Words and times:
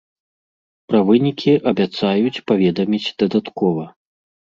Пра 0.91 0.99
вынікі 1.09 1.53
абяцаюць 1.71 2.41
паведаміць 2.53 3.13
дадаткова. 3.21 3.83